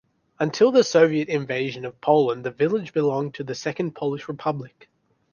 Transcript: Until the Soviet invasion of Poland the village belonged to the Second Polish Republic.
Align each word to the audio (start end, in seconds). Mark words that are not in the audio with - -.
Until 0.39 0.71
the 0.71 0.83
Soviet 0.83 1.29
invasion 1.29 1.85
of 1.85 2.01
Poland 2.01 2.43
the 2.43 2.49
village 2.49 2.91
belonged 2.91 3.35
to 3.35 3.43
the 3.43 3.53
Second 3.53 3.91
Polish 3.93 4.27
Republic. 4.27 4.89